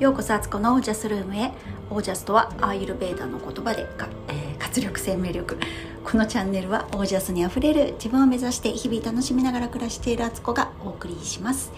[0.00, 1.52] ようこそアツコのオージャスルームへ。
[1.90, 5.58] オージャスとはアーユルベーダの言葉でか、えー、活力生命力。
[6.02, 11.70] このチャンネルはオージャスにあふれる自分を目指して日々楽しみながら暮らしているアツコがお送りします。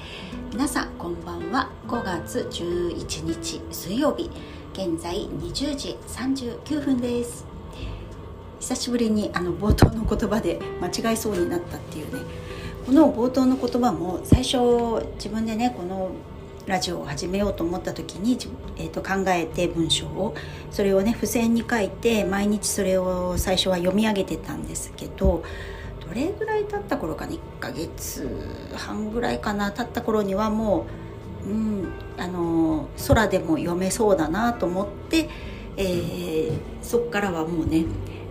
[0.52, 1.72] 皆さんこんばんは。
[1.88, 4.30] 5月11日水曜日。
[4.72, 7.44] 現在20時39分です。
[8.60, 12.20] 久しぶりにあの冒頭の言葉で間違いそうになったっていうね。
[12.86, 14.58] この冒頭の言葉も最初
[15.16, 16.12] 自分でねこの
[16.66, 18.38] ラジオを始めようと思った時に、
[18.76, 20.34] えー、と考えて文章を
[20.70, 25.42] それをね付箋に書いて毎日それを最初は読み上げてたんですけど
[26.06, 28.28] どれぐらい経った頃かね1ヶ月
[28.76, 29.72] 半ぐらいかな？
[29.72, 30.86] 経った頃にはも
[31.46, 35.28] う、うん、あの空でも読めそうだなと思って、
[35.76, 37.86] えー、そこからはもうね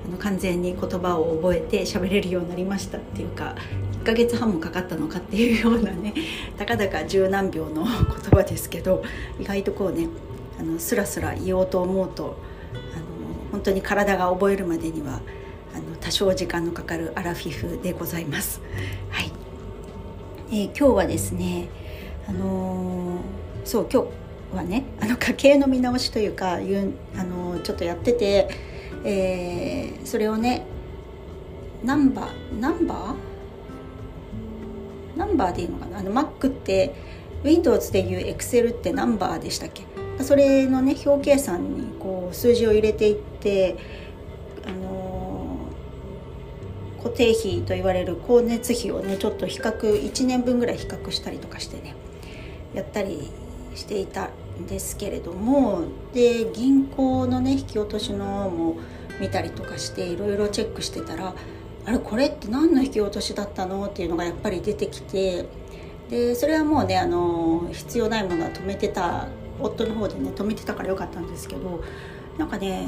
[0.06, 3.56] あの完全に言葉を覚えて喋れるようになりましたっていうか
[4.02, 6.14] 1ヶ月半もかかったのかっていうようなね
[6.58, 7.94] たかだか十何秒の言
[8.32, 9.04] 葉ですけど
[9.40, 10.08] 意外とこうね
[10.60, 12.38] あのスラスラ言おうと思うと
[12.74, 13.06] あの
[13.52, 15.22] 本当に体が覚えるまでには
[15.76, 18.60] あの多少時間のかかるアラフィフでございます。
[19.10, 19.32] はい
[20.52, 21.70] えー、今日はですね
[22.28, 24.04] あのー、そう今
[24.52, 28.50] 日はねあの家計の見直しというかいうあのー、ちょっとやってて、
[29.06, 30.66] えー、それをね
[31.84, 33.31] ナンバーナンバー？
[35.16, 36.00] ナンバーでいいのかな？
[36.00, 36.94] あの Mac って
[37.44, 39.84] Windows でいう Excel ってナンバーでしたっけ？
[40.24, 43.78] それのね表計算にこう数字を入れていって
[44.66, 51.96] あのー、固定費と言われる光熱費をねちょっと比較1年分ぐらい比較したりとかしてね
[52.76, 53.32] やったり
[53.74, 58.78] していたんですけれどもで銀行のね引き落としのも
[59.20, 61.34] 見たりとかしていろいろチェックしてたら
[61.86, 63.86] あれこれって何の引き落としだったの？
[63.86, 65.46] っていうのがやっぱり出てきて
[66.10, 69.28] でそれはもうねあの必要ないものは止めてた
[69.60, 71.84] 夫の方でね止めてたからよかったんですけど
[72.38, 72.88] なんかね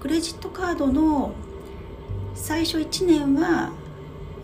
[0.00, 1.32] クレジットカードの
[2.34, 3.72] 最初1年は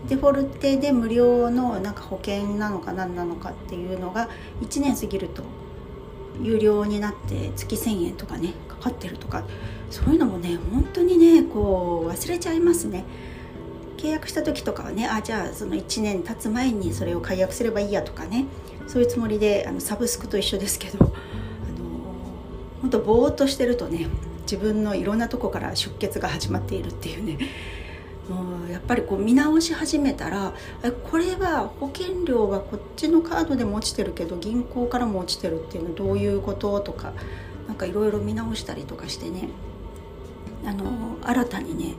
[0.07, 4.29] デフォルテで無料のなんか保険なのか何なのかっていうのが
[4.61, 5.43] 1年過ぎると
[6.41, 9.43] 有料になって月1,000円とかねかかってるとか
[9.93, 13.05] そういうのもね本当にねこう忘れちゃいますね。
[13.97, 18.47] 契約した時とかはねあじゃあその1年経つ前にそれを解約すればいいやとかね
[18.87, 21.13] そういうつもりであのサブスクと一緒ですけどあの
[22.81, 24.07] 本当ぼーっとしてるとね
[24.41, 27.37] 自分のいろんなとこから出血が始まっているっていうね。
[28.29, 30.53] もうやっぱりこう見直し始めたら
[31.11, 37.11] これは保険料はこっちのカードでも落ちてるけど銀行からも落ちてるっていうのはどういうこととか
[37.67, 39.49] なんかいろいろ見直したりとかしてね。
[40.65, 41.95] あの新たにね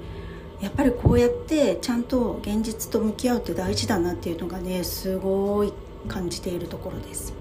[0.61, 5.73] やっぱりこうやってちゃんと現実と向き合うって大事だなっていうのがねすごい
[6.09, 7.35] 感じているところです。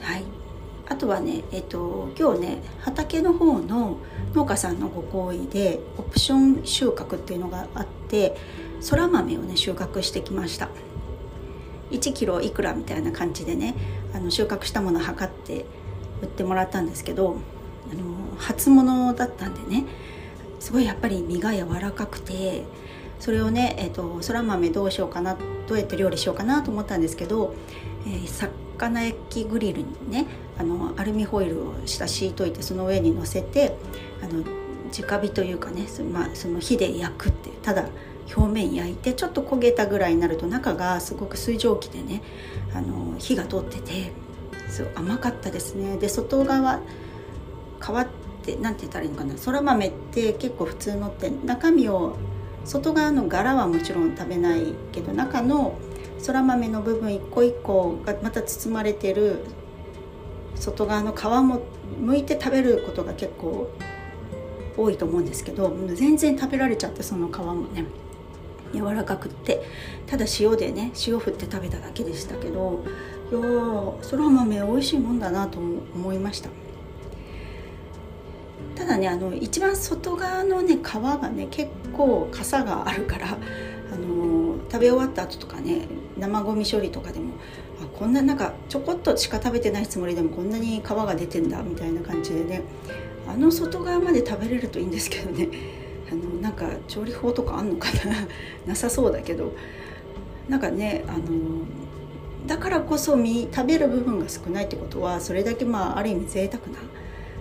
[0.00, 0.24] はい
[0.86, 3.96] あとはね、えっと、今日ね畑の方の
[4.34, 8.36] 農家さんのご好意でオプション収穫っていうのがあって
[8.80, 10.68] そら豆をね収穫してきました
[11.90, 13.74] 1キロいくらみたいな感じでね
[14.14, 15.64] あの収穫したものを測って
[16.20, 17.38] 売ってもらったんですけど
[17.94, 19.84] の初物だったんでね
[20.60, 22.64] すごいやっぱり身が柔らかくて
[23.20, 27.54] それをね、えーと、そら豆どうしようかなどうやって料理しようかなと思ったんですけど、
[28.06, 30.26] えー、魚焼きグリルにね
[30.58, 33.76] あのアルミホイルを下敷いといてその上に乗せて
[34.22, 34.44] あの
[34.96, 37.88] 直火というかねそ,、まあ、その火で焼くってただ
[38.36, 42.22] 表面焼いてちょっと焦げたぐらいになると中がすごく水蒸気でね
[42.74, 44.12] あの火が通ってて
[44.68, 45.96] すご甘かったですね。
[45.98, 46.80] で外側
[47.84, 48.06] 皮っ
[48.42, 49.36] て何て言ったらいいのかな。
[49.36, 52.16] そら豆って結構普通のって中身を
[52.64, 55.74] 外側の柄はもちろん食べないけど中の
[56.18, 59.44] そら豆の部分一個一個がまた包まれてる
[60.54, 61.60] 外側の皮も
[62.00, 63.70] 剥いて食べることが結構
[64.76, 67.84] 多いと思うんですけど全然食べられちゃってその皮もね
[68.72, 69.62] 柔らかくって。
[70.06, 72.84] ただ塩でね塩振って食べただけでしたけど
[73.30, 73.40] いや
[74.02, 76.50] そら豆美味しいもんだなと思いました。
[78.74, 85.86] ただねあの一番外側のね皮がね結構かさがあるからあの食べ終わった後とかね
[86.18, 87.34] 生ゴミ処理とかでも
[87.82, 92.62] あこんななんかちょこっとしか食べてないつもりでもこんなに皮が出てんだみたいな感じでね
[93.28, 95.48] あの外側まで食べれるといいんですけどね
[96.10, 98.26] あのなんか調理法とかあんのかな？
[98.66, 99.52] なさそうだけど
[100.48, 101.20] なんかねあの
[102.46, 106.78] だからこそ食べる部分が少ないってことはそれだけまあある意味贅沢な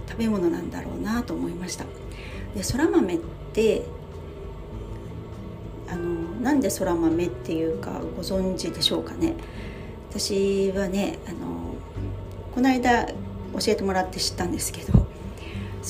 [0.07, 1.85] 食べ物なんだろうなと思いました。
[2.55, 3.19] でそら豆っ
[3.53, 3.83] て
[5.89, 6.03] あの
[6.41, 9.33] なんでそら豆っていうかご存知でしょうかね？
[10.09, 11.75] 私はねあの
[12.53, 13.13] この間教
[13.67, 15.07] えてもらって知ったんですけど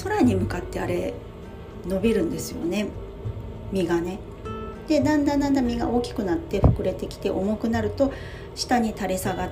[0.04, 1.13] 空に向かってあれ
[1.86, 2.88] 伸びるんですよね。
[3.71, 4.19] 実がね。
[4.88, 8.12] でだんだんだんだん実が大きくなって膨れてきて重くなると
[8.56, 9.50] 下に垂れ下がっ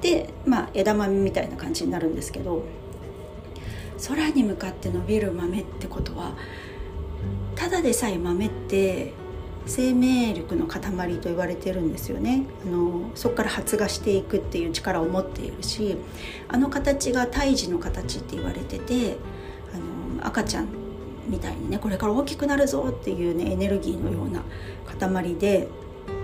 [0.00, 2.64] てまあ枝豆みたいな感じになるんですけど
[4.08, 6.34] 空に向かって伸びる豆ってことは
[7.54, 9.12] ただでさえ豆って
[9.66, 10.80] 生命力の塊
[11.20, 12.46] と言われてるんですよね。
[12.66, 15.96] あのそこから発芽していくっていう力を持っているし
[16.48, 19.16] あの形が胎児の形って言われてて
[19.72, 20.68] あの赤ちゃん
[21.28, 24.42] みたいにねこれから大きくなるぞっていうねエネルギーのような
[24.98, 25.68] 塊で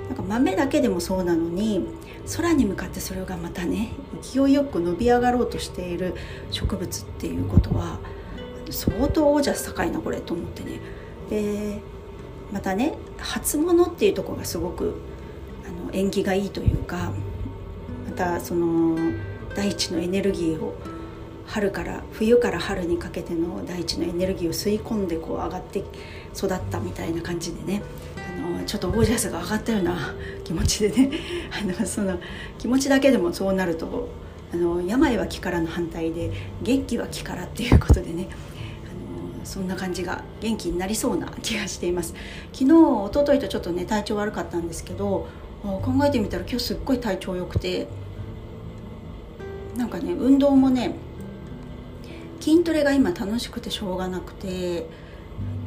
[0.09, 1.87] なんか豆だけでもそうなのに
[2.37, 3.91] 空に向かってそれがまたね
[4.23, 6.15] 勢いよく伸び上がろうとしている
[6.51, 7.99] 植物っていうことは
[8.71, 10.81] 相当オージャス高いなこれと思ってね。
[11.31, 11.81] で
[12.53, 14.95] またね初物っていうとこがすごく
[15.67, 17.13] あの縁起がいいというか
[18.09, 18.97] またその
[19.55, 20.75] 大地のエネルギーを
[21.49, 25.83] 春から冬から春にかけての大地のエネルギーを吸い込んでこう上がって
[26.37, 27.83] 育ったみたいな感じでね。
[28.17, 30.15] あのちょっとオージャスが上がったような
[30.45, 31.11] 気持ちでね。
[31.51, 32.19] あのその
[32.59, 34.09] 気持ちだけでもそうなると
[34.53, 36.31] あの病は気からの反対で
[36.63, 38.29] 元気は気からっていうことでね。
[38.85, 42.15] あのそんな感じが元気になりそうな気がしています。
[42.53, 45.27] 昨日一昨日とちょっとね体調悪かったんですけど
[45.63, 47.89] 考えてみたら今日すっごい体調良くて。
[49.79, 50.97] なんかね運動もね
[52.49, 54.87] 筋トレが今楽しくてしょうがなくて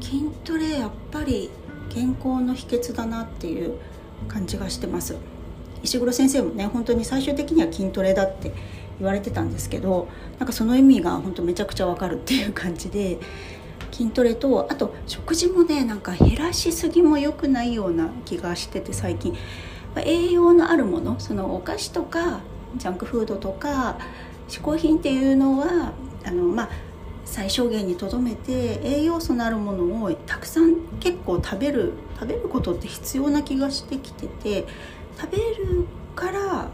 [0.01, 1.51] 筋トレやっぱり
[1.91, 3.77] 健康の秘訣だなっていう
[4.27, 5.15] 感じがしてます。
[5.83, 8.51] 石黒先生もね本当に最終的には筋トレだって
[8.97, 10.07] 言われてたんですけど
[10.39, 13.19] なんかその意味が本当めちゃくちゃわかるっていう感じで
[13.91, 19.37] 筋トレとあと食事もねなんか減らしすぎも良くないような気がしてて最近。
[19.97, 22.39] 栄養のあるものそのお菓子とか
[22.77, 23.99] ジャンクフードとか
[24.47, 26.69] 嗜好品っていうのはあのまあ
[27.25, 34.65] 最小限にとどめて栄養素のあるものをたくさん結構食べる食べることって必要な気がしてきてて
[35.17, 35.85] 食べる
[36.15, 36.67] から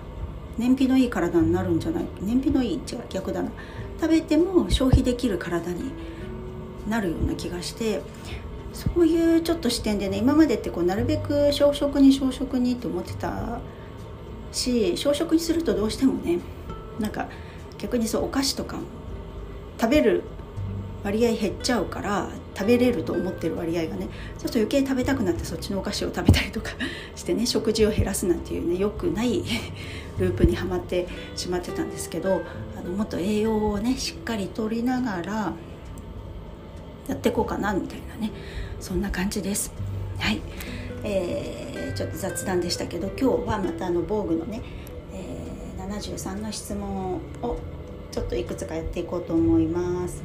[0.57, 2.05] 燃費のいい体になるんじゃない？
[2.21, 3.51] 燃費のいい違う逆だな。
[3.99, 5.91] 食べても消費できる体に
[6.87, 8.01] なるような気がして
[8.73, 13.59] そういうちょっと視点でね今までってこうなるべく小食に小食にと思ってた
[14.51, 16.39] し小食にするとどうしてもね
[16.99, 17.27] なんか
[17.77, 18.77] 逆にそうお菓子とか
[19.79, 20.23] 食べる
[21.03, 26.71] 割合減っちゃうから食べれると思ってる割合がねそうすると余計食べたくなってそっちのお菓子を食べたりとか
[27.15, 29.43] してね食事を減らすなんていうね良くない
[30.17, 32.41] ループにはまってしまってたんですけど
[32.77, 35.53] あのもっと栄養をねしっかりとりながら
[37.07, 38.31] やっていこうかなみたいなね
[38.79, 39.71] そんな感じです。
[40.19, 40.41] はい
[41.03, 44.61] えー、ちょっと雑談でしたけど今日はまたあの防具のね、
[45.13, 47.57] えー、73の質問を
[48.17, 50.23] ちょっといくつかやっていこうと思います。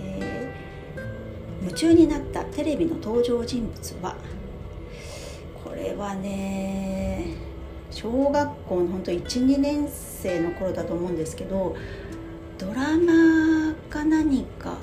[0.00, 4.14] えー、夢中になったテレビの登場人物は
[5.64, 7.34] これはね
[7.90, 11.74] 小学校の本当12年生の頃だと思うんですけど
[12.58, 14.76] ドラマか何か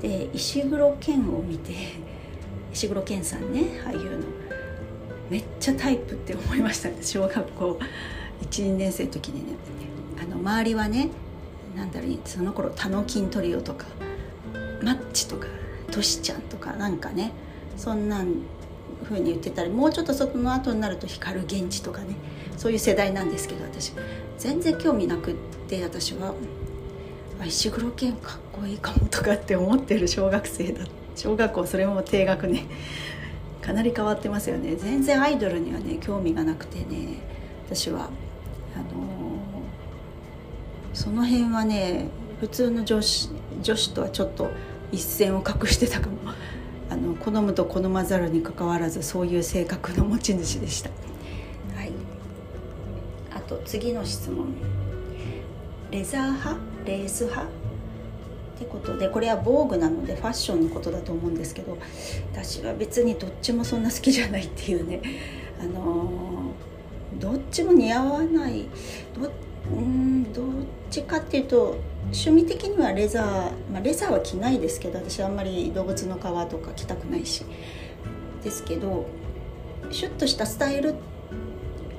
[0.00, 1.72] で石黒賢を見て
[2.74, 4.24] 石黒賢さんね俳優の
[5.30, 7.78] めっちゃタイプって思いました小学校
[8.50, 9.52] 12年生の時にね
[10.20, 11.10] あの周りはね
[11.76, 13.86] なんだろうその頃タノキントリオとか
[14.82, 15.46] マッチとか
[15.90, 17.32] トシちゃんとかなんかね
[17.76, 18.36] そんなん
[19.04, 22.16] 風に言ってたりもうちょっとその後になると光源氏とかね
[22.56, 23.92] そういう世代なんですけど私。
[24.38, 25.34] 全然興味なくっ
[25.68, 26.34] て私は。
[27.44, 30.84] 石黒賢かっこいいかもとかって思ってる小学生だ。
[31.16, 32.66] 小学校それも低学年。
[33.60, 34.76] かなり変わってますよね。
[34.76, 37.16] 全然アイドルにはね興味がなくてね
[37.66, 38.10] 私は。
[40.92, 42.08] その辺はね
[42.40, 43.30] 普通の女子
[43.62, 44.50] 女子とはちょっと
[44.90, 46.16] 一線を画してたかも。
[46.90, 50.90] あの好むと好まざるにかかわらずそういう性格の持ち主でした。
[51.74, 51.92] はい。
[53.34, 54.48] あと次の質問。
[55.90, 56.56] レザー派？
[56.84, 57.48] レース派？
[58.56, 61.78] ってことでこれは防具なのでファッションのことだと思うんですけど
[62.32, 65.00] 私は別にどっちもそんな好きじゃないっていうね。
[65.58, 68.66] あのー、どっちも似合わない。
[69.18, 69.30] どっ
[69.70, 70.44] うんどっ
[70.90, 71.76] ちかっていうと
[72.06, 77.44] 趣味的にはレザー、まあ、レザーは着ないですけど私あんまり動物の皮とか着たくないし
[78.42, 79.06] ですけど
[79.90, 80.94] シュッとしたスタイル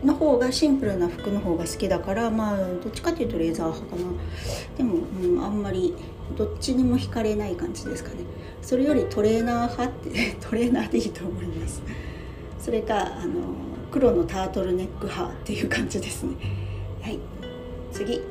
[0.04, 4.12] の方がシンプルな服の方が好きだからまあどっちかっていうとレーザー派かな。
[4.78, 5.96] でも、うん、あんまり
[6.38, 8.18] どっちにも惹かれない感じですかね。
[8.62, 11.82] それよりトレーナー派って トレーナーでいいと思います。
[12.60, 13.34] それかあの
[13.92, 16.36] 黒のタートルネック派っていう感じですね。
[17.02, 17.20] はい。
[17.94, 18.22] 次、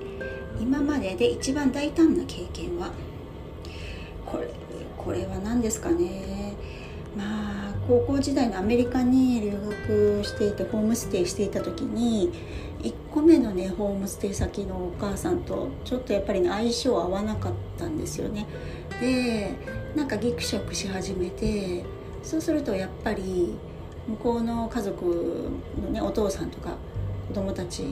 [0.61, 2.91] 今までで一番大胆な経験は？
[4.27, 4.49] これ
[4.99, 6.55] これは何ですかね？
[7.17, 12.33] まあ高校時代のアメリカに留学していてホームステイしていた時に
[12.81, 18.47] 1個目のねホームステイ先のお母さんとちょっとやっぱり、ね、相性合わなかったんですよね。
[19.01, 19.55] で
[19.95, 21.85] なんかギクシャクし始めて
[22.23, 23.55] そうするとやっぱり
[24.09, 25.51] 向こうの家族
[25.81, 26.71] のねお父さんとか
[27.29, 27.85] 子供たち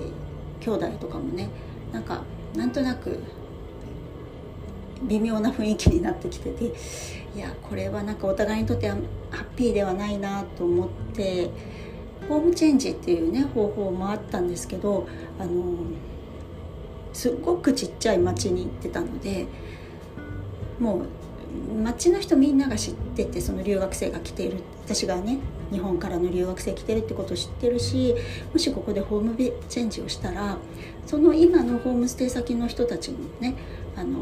[0.60, 1.48] 兄弟とかもね
[1.92, 2.22] なんか
[2.54, 3.18] なんとなく
[5.02, 6.72] 微妙な雰囲気になってきてて
[7.34, 8.96] いやこれはなんかお互いにとっては
[9.30, 11.50] ハッピーではないなと思って
[12.28, 15.76] ホームチェンジっていうね方法もあったんですけどあの
[17.12, 19.46] すっごくちっちゃい町に行ってたので
[20.78, 25.38] もう町の人みんなが知っててその留学生が来ている私がね
[25.70, 28.14] 日本からの留学生来てるってことを知ってるし
[28.52, 29.36] もしここでホーム
[29.68, 30.58] チェンジをしたら
[31.06, 33.54] その今のホームステイ先の人たちもね
[33.96, 34.18] あの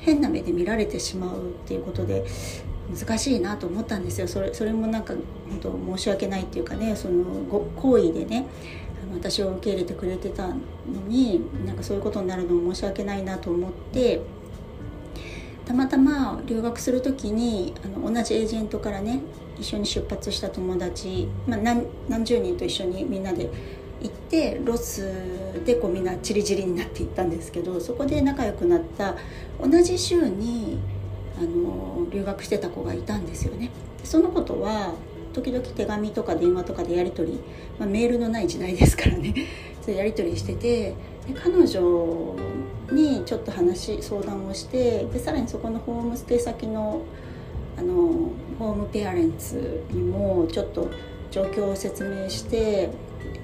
[0.00, 2.24] 変な目で見られてしまうっていうことで
[2.92, 4.26] 難しいなと思ったんですよ。
[4.28, 5.14] それそれもなんか
[5.48, 8.46] 本当申し訳ないっていうかねそのご行為でね
[9.12, 10.56] 私を受け入れてくれてたの
[11.06, 14.20] になんかそういうことになるのも申し訳ないなと思って
[15.64, 19.20] たまたま留学する時にあの同じエージェントからね
[19.58, 23.48] 一緒に出発した友達、まあ、何何十人と一緒にみんなで
[24.00, 25.08] 行ってロス
[25.64, 29.14] でこうみんなチリチリになっていったんですけどそこで仲良くなった
[29.60, 30.78] 同じ週に
[31.38, 33.70] あの留学してた子がいたんですよね。
[34.04, 34.94] その子とは
[35.32, 37.40] 時々手紙とか電話とかでやり取り、
[37.78, 39.34] まあ、メールのない時代ですからね
[39.80, 40.94] そやり取りしてて
[41.26, 42.34] で彼女
[42.92, 47.02] にちょっと話相談をしてでさらにそこのホームステイ先の
[47.76, 47.94] あの
[48.58, 50.90] ホームペアレンツにもちょっと
[51.30, 52.90] 状況を説明して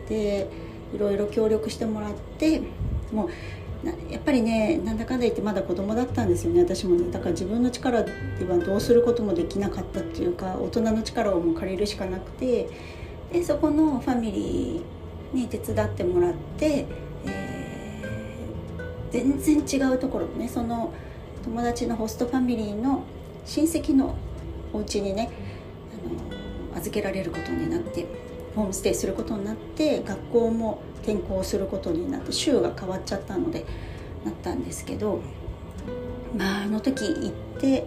[0.09, 0.49] で
[0.95, 2.61] いろいろ協力してもらって
[3.13, 3.29] もう
[4.11, 7.11] やっぱりねなんだかんだ言ってまだ子供だったんですよね私もね。
[7.11, 8.13] だから自分の力で
[8.49, 12.69] はどうすることもできなかったっていうか大人の力をもう借りるしかなくて
[13.33, 16.87] でそこのファミリーに手伝ってもらって、
[19.11, 20.93] 全然違うところねその
[21.45, 23.05] 友達のホストファミリーの
[23.45, 24.17] 親戚の
[24.73, 25.31] お家にね
[25.93, 28.07] あの預けられることになって
[28.55, 33.65] ホームステイすることになって学校も転校することになって週が変わっちゃったので
[34.25, 35.21] なったんですけど
[36.37, 37.87] まああの時行って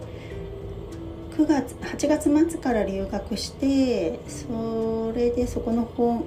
[1.36, 6.26] 9月8月末から留学してそれでそこのホ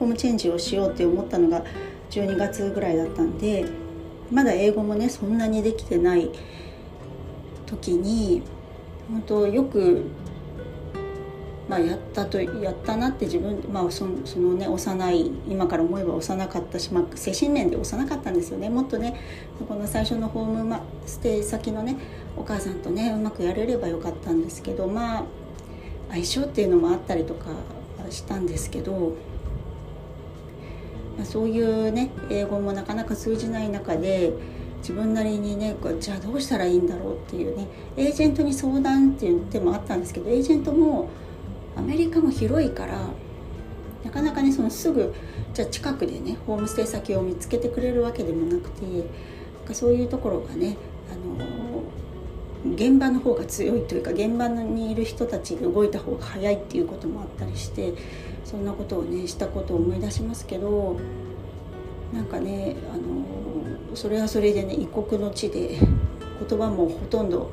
[0.00, 1.64] ームチェンジをしようって思ったのが
[2.10, 3.64] 12月ぐらいだったんで
[4.30, 6.30] まだ英語もねそんなにできてない
[7.66, 8.42] 時に
[9.08, 10.04] 本当よく
[11.68, 18.70] まあ、やったとやったなって自分、まあ、そそのね幼い今から思えば幼かったし、まあ、精神面で幼かったんですよね。
[18.70, 19.20] もっとね
[19.68, 21.96] この最初のホーム、ま、ステイ先のね
[22.36, 25.24] お母さんとねうまくやれればよかったんですけどまあ
[26.10, 27.46] 相性っていうのもあったりとか
[28.10, 29.16] したんですけど、
[31.16, 34.32] まあ、そういうね英語もなかなか通じない中で
[34.78, 41.08] 自分なりにねじゃあどうしたらいいんだろうっていうねエージェントに相談っていう手もあったんですけどエージェントも
[41.76, 43.08] アメリカも広いから
[44.04, 45.12] なかなかねそのすぐ
[45.52, 49.02] じゃあ近くでねホームステイ先を見つけてくれるわけでもなくてなん
[49.66, 50.76] かそういうところがね
[51.10, 57.94] あの現場の方が強いというか現場にいる人たちで動いた方が早いっていうこともあったりして
[58.46, 60.96] そんなことをねしたことを思い出しますけど
[62.14, 65.76] なんかねあのそれはそれでね異国の地で
[66.48, 67.50] 言葉もほとんど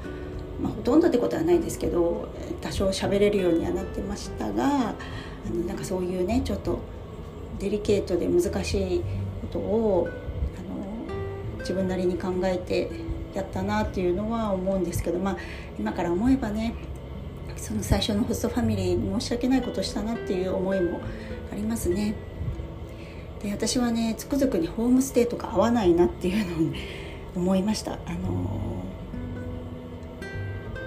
[0.61, 2.29] まあ、ほとんどってことはないですけど
[2.61, 4.95] 多少喋れるようにはなってましたがあ
[5.49, 6.79] のなんかそういうねちょっと
[7.59, 9.01] デリケートで難しい
[9.41, 10.07] ことを
[10.57, 12.91] あの自分なりに考えて
[13.33, 15.37] やったなっていうのは思うんですけどまあ
[15.77, 16.75] 今から思えばね
[17.57, 21.01] その最初のホストファミリーに申し訳ないことしたなっていう思いも
[21.51, 22.15] ありますね。
[23.41, 26.73] で私はねつくづくにホームステイとか合わないなっていうのを、
[27.35, 27.93] 思いました。
[27.93, 28.83] あの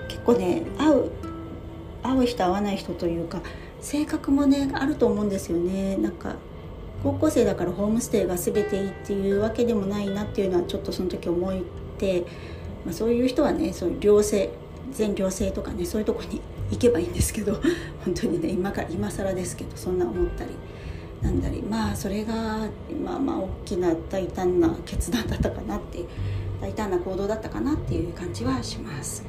[0.09, 1.11] 結構ね合う
[2.03, 3.43] 合う人合わない人というか
[3.81, 6.37] 性格もねあると思うんですよねなんか
[7.03, 11.55] 高校生だからホームステイが全ていいっていうわけでもないなっていうのはちょっとその時思っ
[11.99, 12.25] て、
[12.85, 14.51] まあ、そういう人はねそういう寮生
[14.93, 17.61] 全寮生とかねそういうとこに行けばいいんですけど
[18.05, 20.51] 本当にね今から今更ですけどそんな思ったり
[21.23, 22.35] なんだりまあそれが
[23.05, 26.05] まあまあ大きな大胆な決断だったかなって
[26.61, 29.25] 大胆な行動だったかなっていう感じはします。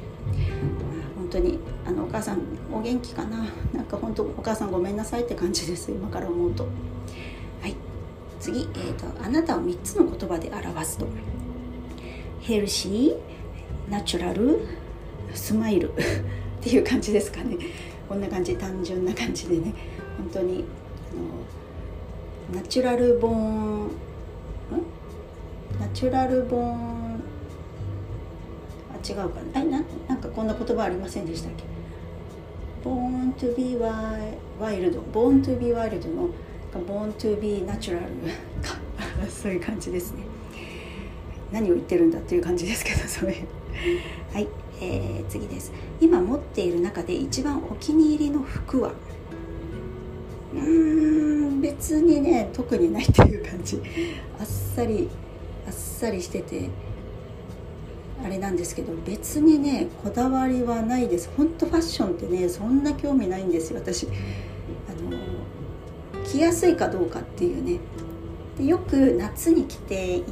[1.16, 2.38] 本当にあのお母さん
[2.72, 3.46] お元気かな？
[3.72, 6.64] なんか本当お母さんごめんなさいって感じです今から思うと。
[6.64, 7.76] はい。
[8.40, 11.06] 次、えーと、あなたを3つの言葉で表すと。
[12.40, 13.16] ヘルシー
[13.90, 14.60] ナチュラル
[15.34, 15.92] スマイル。
[16.58, 17.56] っていう感じですかね。
[18.08, 19.72] こんな感じ単純な感じでね。
[20.16, 20.64] 本当に
[22.50, 23.90] あのナチュラルボーン
[25.78, 27.18] ナチュラルボーンあ
[29.08, 29.60] 違うかな。
[29.60, 31.64] えななんかこんな言葉ありませんでしたっけ
[32.88, 36.30] ？Born to be wild Born to be wild の
[36.72, 38.00] Born to be natural
[38.62, 38.78] か。
[39.28, 40.37] そういう感じですね。
[41.52, 43.36] 何を言ってるんだっていう感じですけどそれ。
[44.32, 44.48] はい、
[44.80, 45.72] えー、次です。
[46.00, 48.92] 今持っている中で一番お気に入りの服は？
[50.54, 53.80] うーん別にね特にないっていう感じ。
[54.38, 55.08] あっさり
[55.66, 56.70] あっさりしてて
[58.24, 61.30] あれなんですけど別にねこだわりはないです。
[61.36, 64.06] 本当ファッションってねそんな興味ないんですよ私。
[64.06, 64.10] あ
[65.10, 65.16] の
[66.24, 67.78] 着やすいかどうかっていうね。
[68.58, 70.22] でよく夏に着て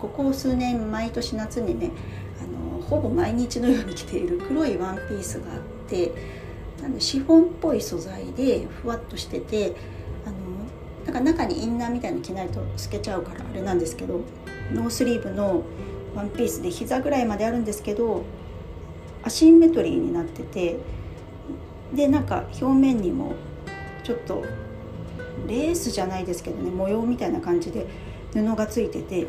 [0.00, 1.90] ここ数年毎年夏にね
[2.40, 6.12] あのほぼ毎日のように着ている黒いワンピースがあって
[6.80, 9.74] なんでシフォンっぽい素材でふわっとしてて
[10.24, 14.20] あのなんか中にインナーみたいに着ないと透けちゃうからあれなんですけど
[14.72, 15.64] ノースリーブの
[16.14, 18.24] ワンピースで膝ぐらいまであるんですけど
[19.24, 20.78] アシンメトリーになってて
[21.92, 23.34] でなんか表面にも
[24.04, 24.44] ちょっと
[25.46, 27.86] レースじゃないですけどね模様みたいな感じで
[28.32, 29.26] 布がついてて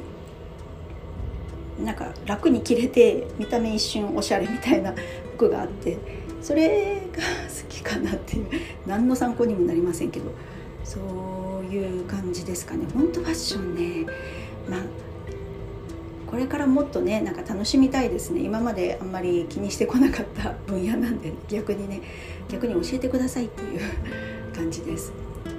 [1.84, 4.94] なんか楽に着れて見た目一瞬おしゃれみたいな
[5.36, 5.98] 服があって
[6.42, 8.48] それが好きかなっていう
[8.86, 10.32] 何の参考にもなりませんけど
[10.84, 11.00] そ
[11.62, 12.86] ういう感じですかね。
[12.94, 14.12] ほんとファッションね
[14.70, 14.82] まあ
[16.28, 18.42] これからもっとねなんか楽しみたいですね。
[18.42, 22.02] 今まであんまり気にしてこなかった分野なんで逆にね
[22.50, 23.82] 逆に教えてくださいっていう
[24.56, 25.12] 感じです。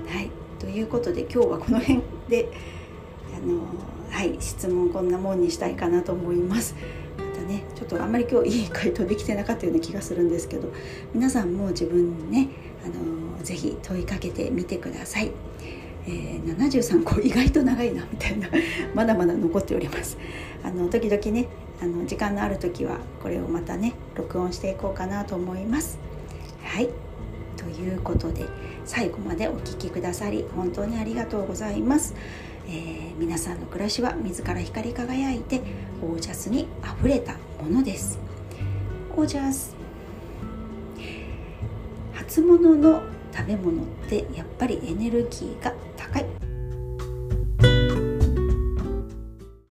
[0.07, 0.31] はい。
[0.59, 2.49] ということで今日はこの辺で
[3.35, 3.63] あの
[4.11, 6.75] はい質問こんなもんにしたいかなと思います。
[7.17, 10.73] またねちょっとあんまり今日いい回答できてなかったような気がするんですけど
[11.15, 12.49] 皆さんも自分にね
[12.85, 15.31] あのぜひ問いかけてみてください。
[16.07, 18.49] えー、73個意外と長いなみたいな
[18.95, 20.17] まだまだ残っております
[20.63, 21.49] あの時々ね
[21.81, 25.99] あの時間のある時はこれをまたね録音していこうかなと思います
[26.63, 26.89] はい
[27.57, 28.47] ということで
[28.85, 32.15] 最後までお聴きくださり本当にありがとうございます、
[32.73, 35.61] えー、皆さんの暮らしは自ら光り輝いて
[36.01, 38.21] オージャスにあふれたものです。
[39.17, 39.75] オージャス。
[42.15, 43.03] 初物の
[43.35, 46.50] 食べ物ってやっぱりエネルギーが高い。